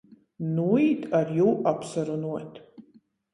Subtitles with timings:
[0.53, 2.59] Nūīt ar jū apsarunuot.